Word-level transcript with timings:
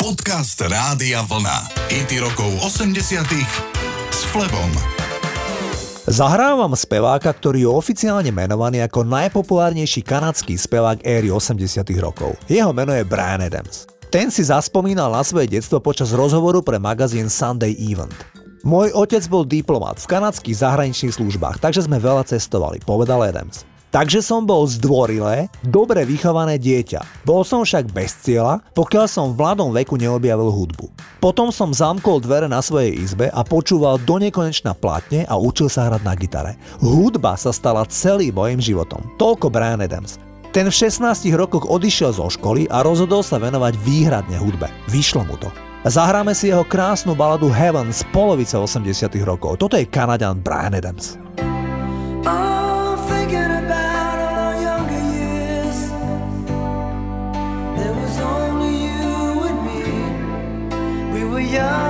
Podcast 0.00 0.56
Rádia 0.56 1.20
Vlna. 1.28 1.76
IT 1.92 2.24
rokov 2.24 2.48
80 2.64 3.20
s 4.08 4.20
Flebom. 4.32 4.72
Zahrávam 6.08 6.72
speváka, 6.72 7.28
ktorý 7.28 7.68
je 7.68 7.70
oficiálne 7.70 8.32
menovaný 8.32 8.80
ako 8.80 9.04
najpopulárnejší 9.04 10.00
kanadský 10.00 10.56
spevák 10.56 11.04
éry 11.04 11.28
80 11.28 11.84
rokov. 12.00 12.32
Jeho 12.48 12.72
meno 12.72 12.96
je 12.96 13.04
Brian 13.04 13.44
Adams. 13.44 13.84
Ten 14.08 14.32
si 14.32 14.40
zaspomínal 14.40 15.12
na 15.12 15.20
svoje 15.20 15.52
detstvo 15.52 15.84
počas 15.84 16.16
rozhovoru 16.16 16.64
pre 16.64 16.80
magazín 16.80 17.28
Sunday 17.28 17.76
Event. 17.76 18.16
Môj 18.64 18.96
otec 18.96 19.20
bol 19.28 19.44
diplomat 19.44 20.00
v 20.00 20.16
kanadských 20.16 20.64
zahraničných 20.64 21.12
službách, 21.12 21.60
takže 21.60 21.84
sme 21.84 22.00
veľa 22.00 22.24
cestovali, 22.24 22.80
povedal 22.88 23.20
Adams. 23.20 23.68
Takže 23.90 24.22
som 24.22 24.46
bol 24.46 24.70
zdvorilé, 24.70 25.50
dobre 25.66 26.06
vychované 26.06 26.62
dieťa. 26.62 27.26
Bol 27.26 27.42
som 27.42 27.66
však 27.66 27.90
bez 27.90 28.14
cieľa, 28.22 28.62
pokiaľ 28.70 29.06
som 29.10 29.34
v 29.34 29.42
mladom 29.42 29.74
veku 29.74 29.98
neobjavil 29.98 30.46
hudbu. 30.46 30.86
Potom 31.18 31.50
som 31.50 31.74
zamkol 31.74 32.22
dvere 32.22 32.46
na 32.46 32.62
svojej 32.62 32.94
izbe 32.94 33.34
a 33.34 33.42
počúval 33.42 33.98
do 33.98 34.22
nekonečna 34.22 34.78
platne 34.78 35.26
a 35.26 35.34
učil 35.34 35.66
sa 35.66 35.90
hrať 35.90 36.06
na 36.06 36.14
gitare. 36.14 36.54
Hudba 36.78 37.34
sa 37.34 37.50
stala 37.50 37.82
celým 37.90 38.38
mojim 38.38 38.62
životom. 38.62 39.02
Toľko 39.18 39.50
Brian 39.50 39.82
Adams. 39.82 40.22
Ten 40.54 40.70
v 40.70 40.74
16 40.74 41.26
rokoch 41.34 41.66
odišiel 41.66 42.14
zo 42.14 42.30
školy 42.30 42.70
a 42.70 42.86
rozhodol 42.86 43.26
sa 43.26 43.42
venovať 43.42 43.74
výhradne 43.82 44.38
hudbe. 44.38 44.70
Vyšlo 44.86 45.26
mu 45.26 45.34
to. 45.34 45.50
Zahráme 45.82 46.36
si 46.36 46.52
jeho 46.52 46.62
krásnu 46.62 47.16
baladu 47.18 47.48
Heaven 47.50 47.90
z 47.90 48.06
polovice 48.14 48.54
80 48.54 48.86
rokov. 49.26 49.58
Toto 49.58 49.74
je 49.74 49.88
Kanadian 49.88 50.38
Brian 50.38 50.78
Adams. 50.78 51.16
young. 61.50 61.89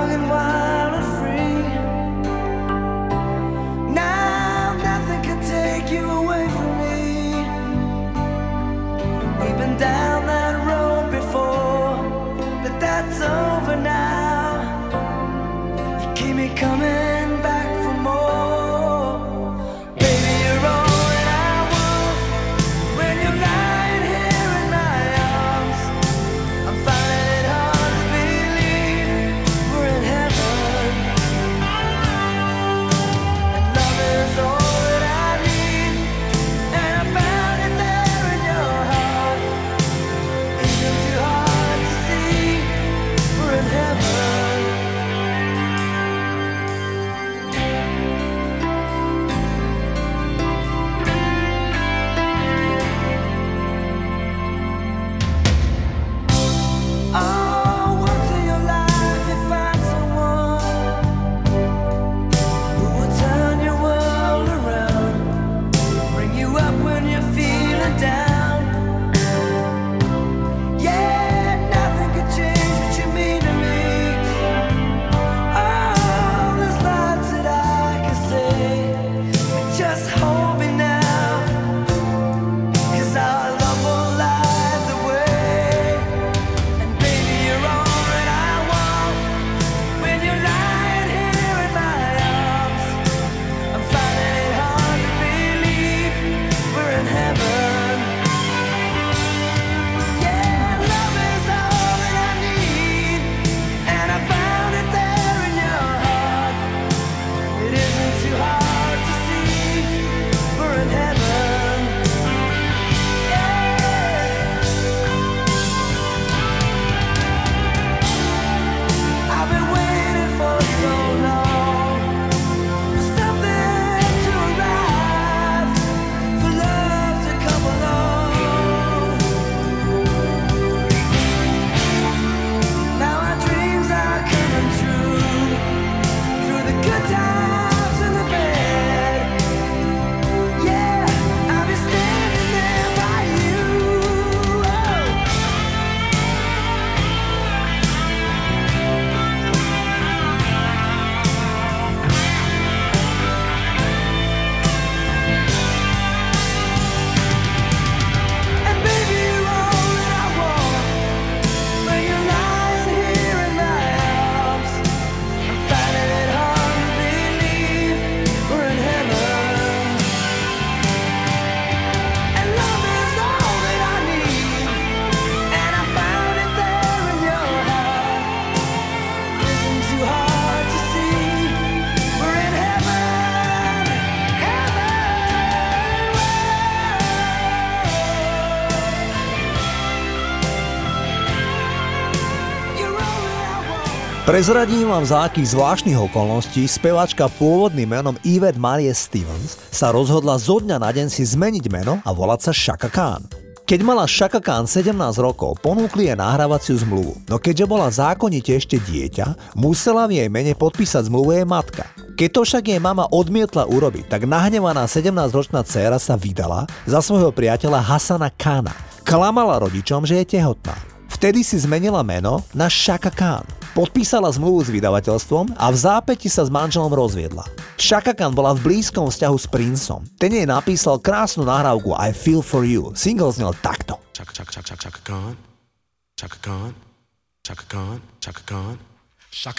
Prezradím 194.31 194.87
vám 194.87 195.03
za 195.03 195.27
akých 195.27 195.59
zvláštnych 195.59 195.99
okolností 196.07 196.63
spevačka 196.63 197.27
pôvodným 197.35 197.83
menom 197.83 198.15
Yvette 198.23 198.55
Marie 198.55 198.95
Stevens 198.95 199.59
sa 199.75 199.91
rozhodla 199.91 200.39
zo 200.39 200.63
dňa 200.63 200.79
na 200.79 200.87
deň 200.87 201.11
si 201.11 201.27
zmeniť 201.27 201.67
meno 201.67 201.99
a 201.99 202.15
volať 202.15 202.47
sa 202.47 202.51
Shaka 202.55 202.87
Khan. 202.87 203.27
Keď 203.67 203.83
mala 203.83 204.07
Shaka 204.07 204.39
Khan 204.39 204.71
17 204.71 204.95
rokov, 205.19 205.59
ponúkli 205.59 206.07
jej 206.07 206.15
nahrávaciu 206.15 206.79
zmluvu, 206.79 207.27
no 207.27 207.43
keďže 207.43 207.65
bola 207.67 207.91
zákonite 207.91 208.55
ešte 208.55 208.79
dieťa, 208.79 209.59
musela 209.59 210.07
v 210.07 210.23
jej 210.23 210.29
mene 210.31 210.55
podpísať 210.55 211.11
zmluvu 211.11 211.35
jej 211.35 211.43
matka. 211.43 211.91
Keď 212.15 212.29
to 212.31 212.41
však 212.47 212.63
jej 212.71 212.79
mama 212.79 213.11
odmietla 213.11 213.67
urobiť, 213.67 214.07
tak 214.07 214.31
nahnevaná 214.31 214.87
17-ročná 214.87 215.67
dcéra 215.67 215.99
sa 215.99 216.15
vydala 216.15 216.71
za 216.87 217.03
svojho 217.03 217.35
priateľa 217.35 217.83
Hasana 217.83 218.31
Khana. 218.39 218.71
Klamala 219.03 219.59
rodičom, 219.59 220.07
že 220.07 220.23
je 220.23 220.39
tehotná. 220.39 220.79
Vtedy 221.11 221.43
si 221.43 221.59
zmenila 221.59 221.99
meno 221.99 222.47
na 222.55 222.71
Shaka 222.71 223.11
Khan. 223.11 223.60
Podpísala 223.71 224.27
zmluvu 224.27 224.67
s 224.67 224.69
vydavateľstvom 224.75 225.55
a 225.55 225.71
v 225.71 225.77
zápäti 225.79 226.27
sa 226.27 226.43
s 226.43 226.51
manželom 226.51 226.91
rozviedla. 226.91 227.47
Shaka 227.79 228.11
Khan 228.11 228.35
bola 228.35 228.51
v 228.51 228.67
blízkom 228.67 229.07
vzťahu 229.07 229.37
s 229.39 229.47
princom. 229.47 230.03
Ten 230.19 230.35
jej 230.35 230.43
napísal 230.43 230.99
krásnu 230.99 231.47
nahrávku 231.47 231.95
I 231.95 232.11
Feel 232.11 232.43
For 232.43 232.67
You. 232.67 232.91
Single 232.99 233.31
znel 233.31 233.55
takto. 233.63 233.95
Chaka, 234.11 234.35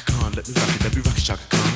Khan. 0.04 0.30
Let 0.36 0.44
me 0.44 0.54
rock 0.54 0.70
it, 0.76 0.84
let 0.84 0.92
me 0.92 1.00
rock 1.00 1.16
it, 1.16 1.24
Chaka 1.24 1.46
Khan. 1.48 1.72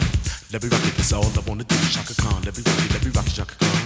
Let 0.53 0.61
me 0.63 0.69
rock 0.69 0.85
it, 0.85 0.95
that's 0.95 1.13
all 1.17 1.25
I 1.25 1.43
wanna 1.49 1.65
do. 1.65 1.77
Chaka 1.89 2.15
Khan, 2.21 2.45
let 2.45 2.53
me 2.53 2.63
rock 2.63 2.85
it, 2.85 2.93
let 2.93 3.03
me 3.03 3.11
rock 3.17 3.27
it, 3.27 3.33
Chaka 3.33 3.57
Khan. 3.57 3.86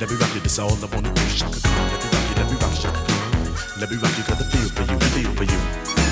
Let 0.00 0.10
me 0.10 0.16
rock 0.16 0.34
you, 0.34 0.40
that's 0.40 0.58
all 0.58 0.72
I 0.72 0.86
wanna 0.92 1.14
do. 1.14 1.22
Shaka 1.28 1.60
Khan, 1.60 1.90
let 1.92 2.02
me 2.02 2.10
rock 2.10 2.28
you, 2.28 2.34
let 2.42 2.50
me 2.50 2.56
rock 2.58 2.74
Shaka 2.74 3.00
Khan. 3.06 3.80
Let 3.80 3.90
me 3.90 3.96
rock 3.96 4.18
you, 4.18 4.24
got 4.24 4.38
the 4.38 4.44
feel 4.44 4.68
for 4.70 4.82
you, 4.82 4.98
the 4.98 5.06
feel 5.06 5.34
for 5.34 5.44
you. 5.44 6.03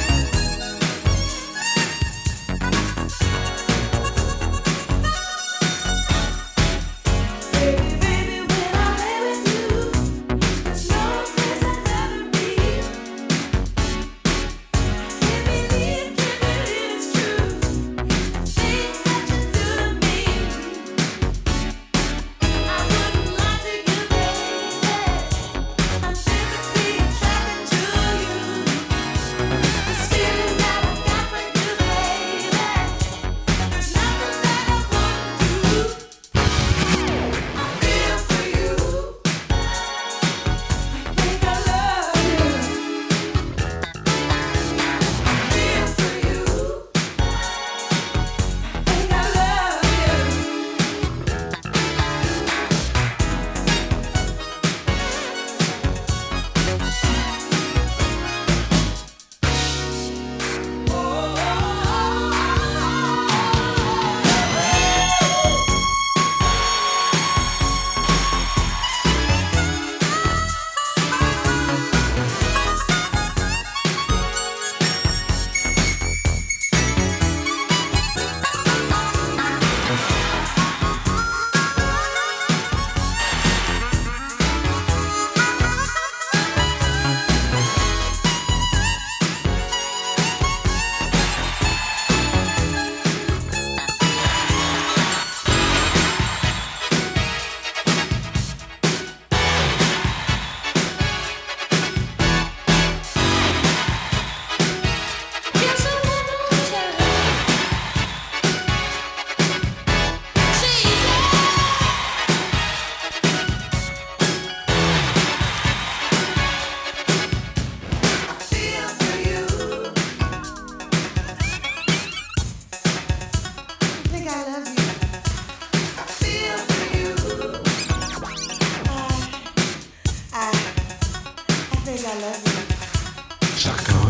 Shaka 131.92 132.08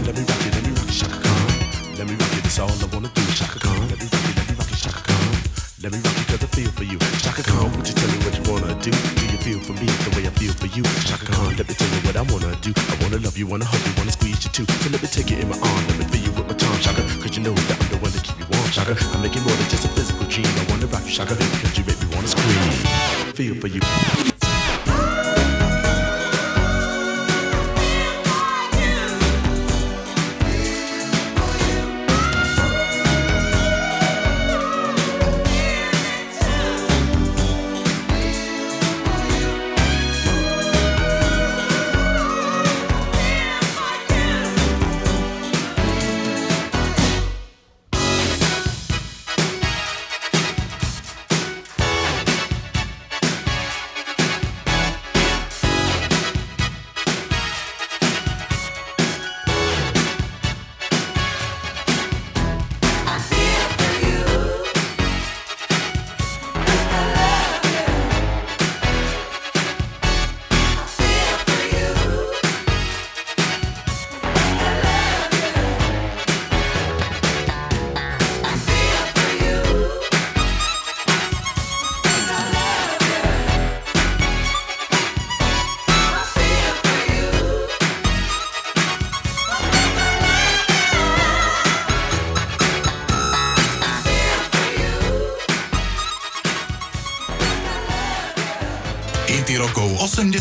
let 0.06 0.14
me 0.14 0.22
rock 0.22 0.46
it, 0.46 0.54
let 0.54 0.62
me 0.62 0.70
rock 0.70 0.86
it, 0.86 0.94
Shaka 0.94 1.34
Let 1.98 2.06
me 2.06 2.14
rock 2.14 2.30
it, 2.30 2.46
that's 2.46 2.60
all 2.62 2.70
I 2.70 2.86
wanna 2.94 3.10
do, 3.10 3.22
Shaka 3.34 3.58
Let 3.58 3.98
me 3.98 4.06
rock 4.06 4.22
it, 4.22 4.36
let 4.38 4.46
me 4.46 4.54
rock 4.54 4.70
it, 4.70 4.78
Shaka 4.78 5.18
Let 5.82 5.90
me 5.90 5.98
rock 5.98 6.14
it, 6.30 6.38
I 6.38 6.46
feel 6.54 6.70
for 6.78 6.86
you. 6.86 6.98
Shaka 7.18 7.42
would 7.74 7.82
you 7.82 7.94
tell 7.98 8.06
me 8.06 8.22
what 8.22 8.38
you 8.38 8.44
wanna 8.46 8.78
do? 8.78 8.94
Do 8.94 9.24
you 9.26 9.38
feel 9.42 9.58
for 9.66 9.74
me 9.82 9.90
the 10.06 10.14
way 10.14 10.30
I 10.30 10.32
feel 10.38 10.54
for 10.54 10.70
you? 10.70 10.86
Shaka 11.02 11.34
let 11.58 11.66
me 11.66 11.74
tell 11.74 11.90
you 11.90 12.00
what 12.06 12.14
I 12.14 12.22
wanna 12.22 12.54
do. 12.62 12.70
I 12.70 12.94
wanna 13.02 13.18
love 13.18 13.36
you, 13.36 13.50
wanna 13.50 13.66
hug 13.66 13.82
you, 13.82 13.92
wanna 13.98 14.14
squeeze 14.14 14.38
you 14.46 14.50
too. 14.54 14.66
So 14.78 14.86
let 14.94 15.02
me 15.02 15.08
take 15.10 15.34
you 15.34 15.42
in 15.42 15.50
my 15.50 15.58
arm, 15.58 15.82
let 15.90 15.98
me 15.98 16.06
feel 16.06 16.22
you 16.22 16.32
with 16.38 16.46
my 16.46 16.54
charm, 16.54 16.78
Shaka. 16.78 17.02
You 17.02 17.42
know 17.42 17.54
that 17.66 17.82
I'm 17.82 17.88
the 17.90 17.98
one 17.98 18.14
that 18.14 18.22
keep 18.22 18.38
you 18.38 18.46
warm, 18.46 18.70
Shaka. 18.70 18.94
I 18.94 19.18
make 19.18 19.34
it 19.34 19.42
more 19.42 19.58
than 19.58 19.66
just 19.66 19.82
a 19.82 19.90
physical 19.90 20.22
dream. 20.30 20.46
I 20.46 20.70
wanna 20.70 20.86
rock 20.86 21.02
you, 21.02 21.10
Shaka, 21.10 21.34
you 21.34 21.82
make 21.82 21.98
me 21.98 22.14
wanna 22.14 22.30
scream. 22.30 23.34
Feel 23.34 23.58
for 23.58 23.66
you. 23.66 24.31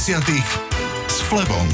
80 0.02 0.18
s 1.14 1.22
Flebom. 1.30 1.70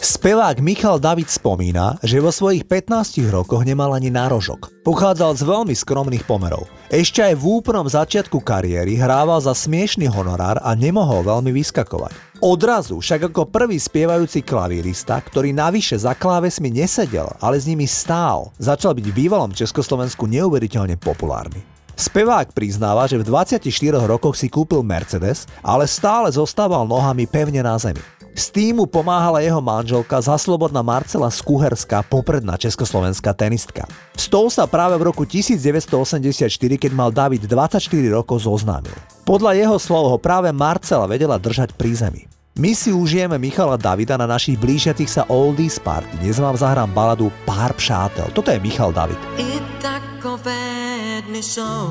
Spevák 0.00 0.56
Michal 0.64 0.96
David 0.96 1.28
spomína, 1.28 2.00
že 2.00 2.16
vo 2.16 2.32
svojich 2.32 2.64
15 2.64 3.28
rokoch 3.28 3.60
nemal 3.60 3.92
ani 3.92 4.08
nárožok. 4.08 4.72
Pochádzal 4.80 5.36
z 5.36 5.44
veľmi 5.44 5.76
skromných 5.76 6.24
pomerov. 6.24 6.64
Ešte 6.88 7.20
aj 7.20 7.36
v 7.36 7.60
úplnom 7.60 7.84
začiatku 7.84 8.40
kariéry 8.40 8.96
hrával 8.96 9.36
za 9.44 9.52
smiešný 9.52 10.08
honorár 10.08 10.56
a 10.64 10.72
nemohol 10.72 11.28
veľmi 11.28 11.52
vyskakovať. 11.52 12.40
Odrazu 12.40 12.96
však 12.96 13.28
ako 13.28 13.52
prvý 13.52 13.76
spievajúci 13.76 14.40
klavírista, 14.40 15.20
ktorý 15.20 15.52
navyše 15.52 16.00
za 16.00 16.16
klávesmi 16.16 16.72
nesedel, 16.72 17.28
ale 17.36 17.60
s 17.60 17.68
nimi 17.68 17.84
stál, 17.84 18.48
začal 18.56 18.96
byť 18.96 19.12
v 19.12 19.28
bývalom 19.28 19.52
Československu 19.52 20.24
neuveriteľne 20.24 20.96
populárny. 20.96 21.73
Spevák 21.94 22.50
priznáva, 22.50 23.06
že 23.06 23.22
v 23.22 23.26
24 23.30 23.62
rokoch 24.02 24.34
si 24.34 24.50
kúpil 24.50 24.82
Mercedes, 24.82 25.46
ale 25.62 25.86
stále 25.86 26.26
zostával 26.34 26.82
nohami 26.84 27.24
pevne 27.30 27.62
na 27.62 27.78
zemi. 27.78 28.02
S 28.34 28.50
tým 28.50 28.82
mu 28.82 28.86
pomáhala 28.90 29.38
jeho 29.38 29.62
manželka 29.62 30.18
zaslobodná 30.18 30.82
Marcela 30.82 31.30
Skuherská, 31.30 32.02
popredná 32.02 32.58
československá 32.58 33.30
tenistka. 33.30 33.86
S 34.18 34.26
tou 34.26 34.50
sa 34.50 34.66
práve 34.66 34.98
v 34.98 35.06
roku 35.06 35.22
1984, 35.22 36.50
keď 36.74 36.90
mal 36.90 37.14
David 37.14 37.46
24 37.46 37.86
rokov, 38.10 38.42
zoznámil. 38.42 38.94
Podľa 39.22 39.54
jeho 39.54 39.78
slov 39.78 40.10
ho 40.10 40.18
práve 40.18 40.50
Marcela 40.50 41.06
vedela 41.06 41.38
držať 41.38 41.78
pri 41.78 41.94
zemi. 41.94 42.22
My 42.58 42.74
si 42.74 42.90
užijeme 42.90 43.38
Michala 43.38 43.78
Davida 43.78 44.18
na 44.18 44.26
našich 44.26 44.58
blížiacich 44.58 45.10
sa 45.10 45.26
Oldies 45.30 45.78
Party. 45.78 46.18
Dnes 46.22 46.38
vám 46.38 46.58
zahrám 46.58 46.90
baladu 46.90 47.30
Pár 47.46 47.74
přátel. 47.74 48.30
Toto 48.34 48.50
je 48.50 48.62
Michal 48.62 48.94
David. 48.94 49.18
I 49.38 49.58
takové 49.82 50.73
dny 51.22 51.42
jsou 51.42 51.88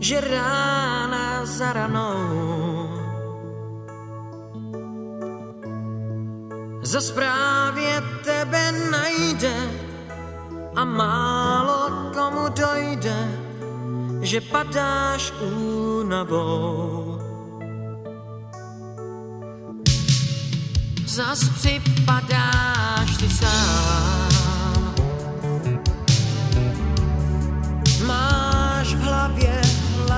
že 0.00 0.20
rána 0.20 1.46
za 1.46 1.72
ranou 1.72 2.90
za 6.82 7.00
správě 7.00 8.02
tebe 8.24 8.72
najde 8.90 9.70
a 10.76 10.84
málo 10.84 12.10
komu 12.14 12.48
dojde, 12.48 13.38
že 14.20 14.40
padáš 14.40 15.32
únavou. 15.40 17.18
Zas 21.06 21.48
připadáš 21.48 23.16
si 23.18 23.28
sám. 23.28 24.29
Máš 29.20 29.28
v 29.28 29.36
hlavě 29.36 29.60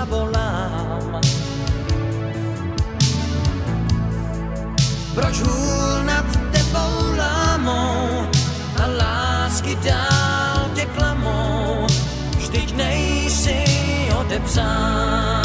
volám. 0.07 1.21
Proč 5.15 5.41
hůl 5.41 6.05
nad 6.05 6.27
tebou 6.53 7.17
lámou 7.17 8.27
a 8.83 8.87
lásky 8.87 9.75
dál 9.75 10.71
tě 10.75 10.87
klamou, 10.87 11.87
vždyť 12.39 12.77
nejsi 12.77 13.65
odepsán. 14.21 15.42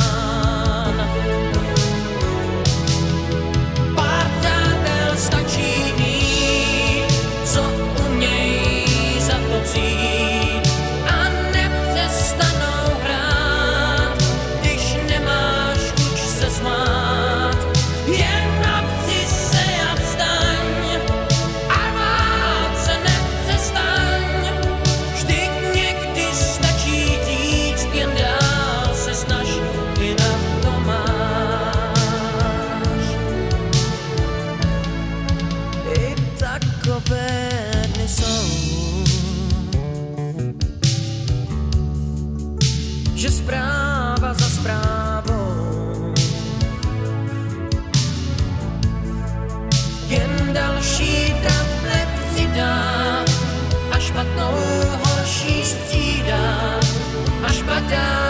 takové 36.40 37.60
dny 37.94 38.08
jsou. 38.08 38.48
Že 43.16 43.32
správa 43.32 44.34
za 44.34 44.50
zprávou 44.50 46.14
jen 50.08 50.54
další 50.54 51.34
tablet 51.34 52.10
přidá 52.34 53.26
a 53.92 54.00
špatnou 54.00 54.58
horší 55.04 55.64
střídá 55.64 56.80
a 57.48 57.52
špatná 57.52 58.27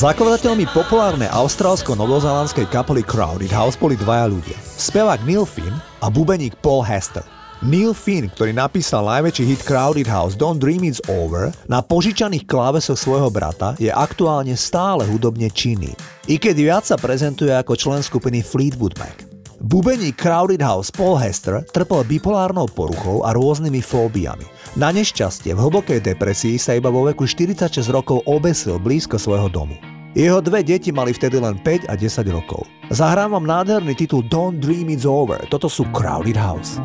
Zakladateľmi 0.00 0.64
populárnej 0.72 1.28
austrálsko-novozelandskej 1.28 2.72
kapely 2.72 3.04
Crowded 3.04 3.52
House 3.52 3.76
boli 3.76 4.00
dvaja 4.00 4.32
ľudia. 4.32 4.56
Spevák 4.56 5.20
Neil 5.28 5.44
Finn 5.44 5.76
a 6.00 6.08
bubeník 6.08 6.56
Paul 6.64 6.80
Hester. 6.80 7.20
Neil 7.60 7.92
Finn, 7.92 8.32
ktorý 8.32 8.56
napísal 8.56 9.04
najväčší 9.04 9.44
hit 9.44 9.60
Crowded 9.60 10.08
House 10.08 10.40
Don't 10.40 10.56
Dream 10.56 10.88
It's 10.88 11.04
Over, 11.04 11.52
na 11.68 11.84
požičaných 11.84 12.48
klávesoch 12.48 12.96
svojho 12.96 13.28
brata 13.28 13.76
je 13.76 13.92
aktuálne 13.92 14.56
stále 14.56 15.04
hudobne 15.04 15.52
činný. 15.52 15.92
I 16.32 16.40
keď 16.40 16.56
viac 16.56 16.84
sa 16.88 16.96
prezentuje 16.96 17.52
ako 17.52 17.76
člen 17.76 18.00
skupiny 18.00 18.40
Fleetwood 18.40 18.96
Mac. 18.96 19.28
Bubeník 19.60 20.16
Crowded 20.16 20.64
House 20.64 20.88
Paul 20.88 21.20
Hester 21.20 21.60
trpel 21.76 22.08
bipolárnou 22.08 22.72
poruchou 22.72 23.20
a 23.28 23.36
rôznymi 23.36 23.84
fóbiami. 23.84 24.48
Na 24.80 24.96
nešťastie 24.96 25.52
v 25.52 25.60
hlbokej 25.60 26.00
depresii 26.00 26.56
sa 26.56 26.72
iba 26.72 26.88
vo 26.88 27.04
veku 27.04 27.28
46 27.28 27.84
rokov 27.92 28.24
obesil 28.24 28.80
blízko 28.80 29.20
svojho 29.20 29.52
domu. 29.52 29.89
Jeho 30.10 30.42
dve 30.42 30.66
deti 30.66 30.90
mali 30.90 31.14
vtedy 31.14 31.38
len 31.38 31.54
5 31.62 31.86
a 31.86 31.94
10 31.94 32.26
rokov. 32.34 32.66
Zahrám 32.90 33.30
vám 33.30 33.46
nádherný 33.46 33.94
titul 33.94 34.26
Don't 34.26 34.58
Dream 34.58 34.90
It's 34.90 35.06
Over. 35.06 35.38
Toto 35.46 35.70
sú 35.70 35.86
Crowded 35.94 36.34
House. 36.34 36.82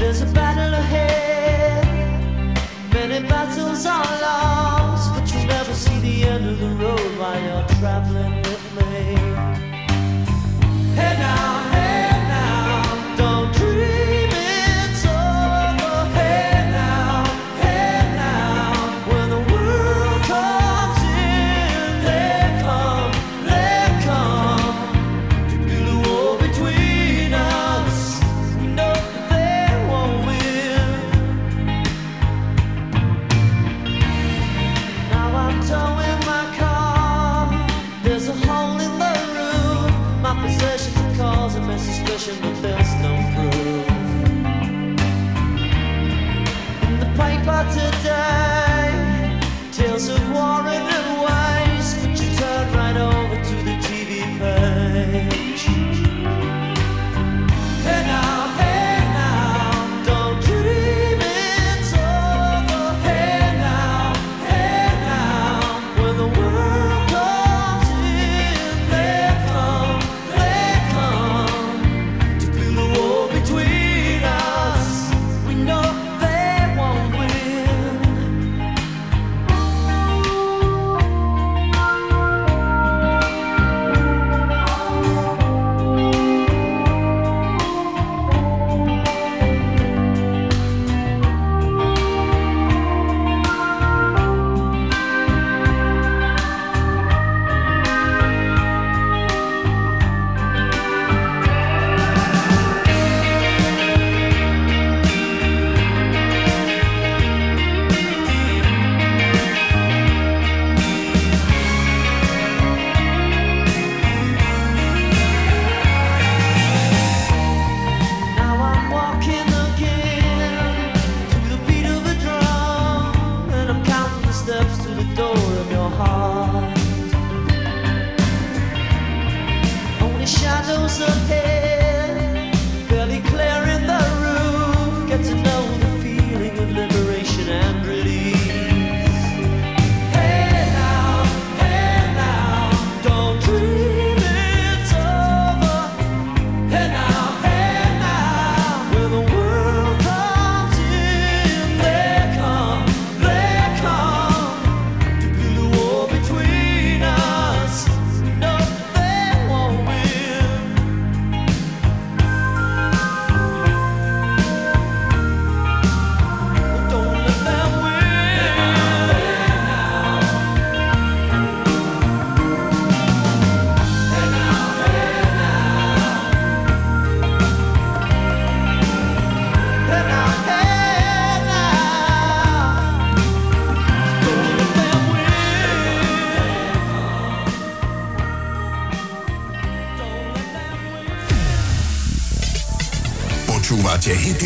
There's 0.00 0.22
a 0.22 0.30
battle 0.34 0.74
ahead, 0.74 1.86
many 2.90 3.22
battles 3.28 3.86
are 3.86 4.02
lost, 4.22 4.39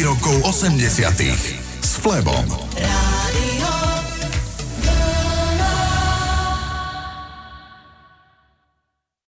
rokov 0.02 0.42
80 0.42 0.80
s 1.84 2.00
Flebom. 2.00 2.63